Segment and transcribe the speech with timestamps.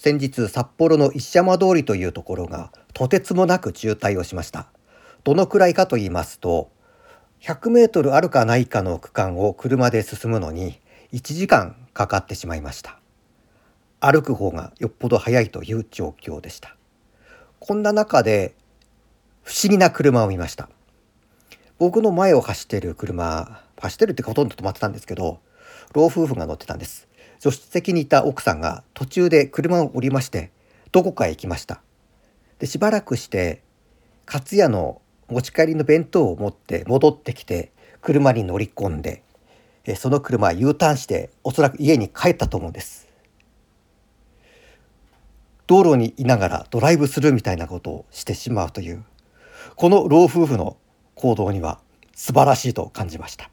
[0.00, 4.68] 先日札幌の石山通りというところがとてつもなく渋滞をしました。
[5.24, 6.70] どのくらいかと言いますと
[7.40, 10.78] 100メートルあるかないかの区間を車で進むのに
[11.12, 13.00] 1時間かかってしまいました。
[13.98, 16.76] 歩く方がよっぽど早いという状況でした。
[17.58, 18.54] こんな中で
[19.42, 20.68] 不思議な車を見ました。
[21.80, 25.40] 僕の前を走っている車走ってるってほとんど止まってたんですけど
[25.92, 27.07] 老夫婦が乗ってたんです。
[27.38, 30.50] 助手席にいた奥さんが途中で車を降りまして
[30.92, 31.80] どこかへ行きました。
[32.58, 33.62] でしばらくして
[34.26, 39.22] 勝也の持ち帰りの弁当を持って戻ってきて車に乗り込んで
[39.96, 43.08] その車 U ターンしておそらく家に帰ったと思うんです。
[45.66, 49.04] 道路にいながらドライブするみたいなことをしてしまうという
[49.76, 50.78] この老夫婦の
[51.14, 51.78] 行動には
[52.14, 53.50] 素晴らしいと感じました。